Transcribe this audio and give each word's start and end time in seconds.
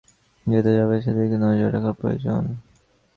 সেটা 0.45 0.69
যাতে 0.69 0.87
থাকে 0.87 1.05
সেদিকে 1.05 1.37
নজর 1.43 1.69
রাখা 1.75 1.91
প্রয়োজন। 1.93 2.43